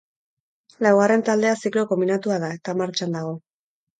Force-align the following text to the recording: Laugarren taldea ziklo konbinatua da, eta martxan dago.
Laugarren 0.85 1.23
taldea 1.27 1.51
ziklo 1.61 1.83
konbinatua 1.91 2.39
da, 2.45 2.51
eta 2.61 2.75
martxan 2.83 3.13
dago. 3.19 3.37